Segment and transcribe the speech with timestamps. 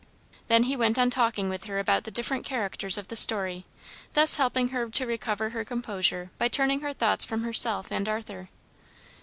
[0.47, 3.65] Then he went on talking with her about the different characters of the story,
[4.15, 8.49] thus helping her to recover her composure by turning her thoughts from herself and Arthur.